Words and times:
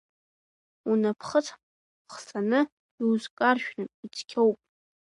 Унапхыц 0.89 1.47
хсаны 2.13 2.61
иузкаршәрым, 3.01 3.89
ицқьоуп. 4.05 4.57